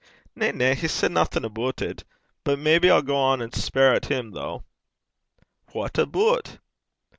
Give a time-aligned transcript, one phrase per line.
[0.35, 2.03] 'Na, na; he said naething aboot it.
[2.43, 4.63] But maybe I'll gang and speir at him, though.'
[5.73, 6.57] 'What aboot?'